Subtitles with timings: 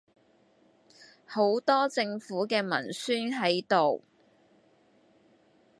[1.27, 4.01] 好多政府既文宣係度